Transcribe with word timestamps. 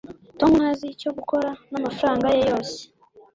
tom 0.39 0.51
ntazi 0.59 0.85
icyo 0.95 1.09
gukora 1.17 1.49
namafaranga 1.71 2.27
ye 2.35 2.41
yose 2.51 2.79